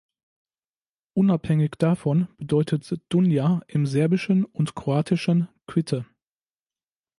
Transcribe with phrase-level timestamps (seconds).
[1.13, 6.07] Unabhängig davon bedeutet Dunja im Serbischen und Kroatischen „Quitte“.